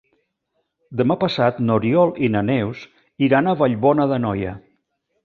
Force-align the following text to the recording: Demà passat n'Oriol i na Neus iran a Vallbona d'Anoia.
Demà 1.01 1.17
passat 1.23 1.59
n'Oriol 1.67 2.13
i 2.29 2.29
na 2.37 2.43
Neus 2.47 2.81
iran 3.29 3.51
a 3.51 3.55
Vallbona 3.61 4.09
d'Anoia. 4.15 4.57